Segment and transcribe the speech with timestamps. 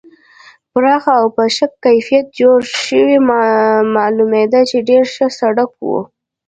[0.71, 3.17] پراخ او په ښه کیفیت جوړ شوی
[3.95, 5.89] معلومېده چې ډېر ښه سړک و.